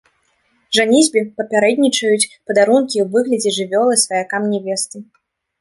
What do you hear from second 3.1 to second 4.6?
выглядзе жывёлы сваякам